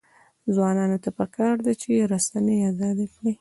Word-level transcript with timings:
ځوانانو 0.53 0.97
ته 1.03 1.09
پکار 1.17 1.55
ده 1.65 1.73
چې، 1.81 2.07
رسنۍ 2.11 2.59
ازادې 2.71 3.05
کړي. 3.13 3.29